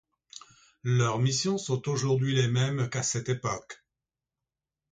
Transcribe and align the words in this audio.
Leurs 0.81 1.19
missions 1.19 1.59
sont 1.59 1.87
aujourd’hui 1.87 2.33
les 2.33 2.47
mêmes 2.47 2.89
qu’à 2.89 3.03
cette 3.03 3.29
époque. 3.29 3.83